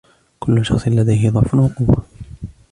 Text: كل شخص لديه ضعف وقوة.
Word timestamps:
كل 0.39 0.65
شخص 0.65 0.87
لديه 0.87 1.29
ضعف 1.29 1.53
وقوة. 1.53 2.03